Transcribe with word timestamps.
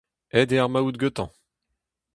Aet 0.35 0.49
eo 0.53 0.61
ar 0.63 0.71
maout 0.73 0.95
gantañ. 1.01 1.29